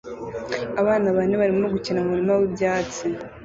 Abana 0.81 1.07
bane 1.15 1.35
barimo 1.41 1.65
gukina 1.75 1.99
mu 2.03 2.09
murima 2.13 2.33
w'ibyatsi 2.39 3.05